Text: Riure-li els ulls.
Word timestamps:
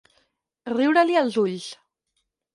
Riure-li 0.73 1.19
els 1.23 1.39
ulls. 1.45 1.69